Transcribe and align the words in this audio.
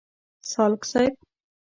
سالک 0.51 0.81
صیب. 0.91 1.13